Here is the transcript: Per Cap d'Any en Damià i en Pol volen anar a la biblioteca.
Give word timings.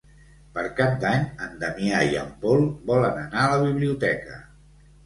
Per 0.55 0.63
Cap 0.79 0.95
d'Any 1.03 1.27
en 1.47 1.53
Damià 1.65 2.01
i 2.15 2.19
en 2.25 2.35
Pol 2.47 2.67
volen 2.91 3.25
anar 3.27 3.47
a 3.47 3.55
la 3.57 3.63
biblioteca. 3.69 4.43